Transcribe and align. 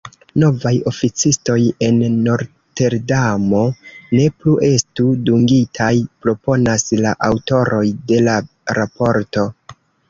Novaj 0.43 0.69
oficistoj 0.91 1.57
en 1.87 1.99
Roterdamo 2.39 3.61
ne 4.21 4.25
plu 4.39 4.57
estu 4.71 5.07
dungitaj, 5.29 5.93
proponas 6.25 6.91
la 7.07 7.17
aŭtoroj 7.31 7.85
de 8.13 8.27
la 8.31 8.41
raporto. 8.83 9.51